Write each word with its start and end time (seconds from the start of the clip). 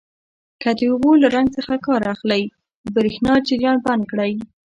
که 0.61 0.69
د 0.77 0.79
اوبو 0.91 1.11
له 1.21 1.27
رنګ 1.35 1.47
څخه 1.57 1.73
کار 1.85 2.01
اخلئ 2.13 2.43
د 2.83 2.85
بریښنا 2.95 3.33
جریان 3.47 3.77
بند 3.85 4.03
کړئ. 4.11 4.33